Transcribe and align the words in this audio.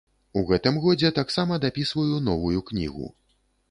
У 0.39 0.41
гэтым 0.51 0.79
годзе 0.85 1.13
таксама 1.19 1.61
дапісваю 1.69 2.19
новую 2.33 2.59
кнігу. 2.73 3.17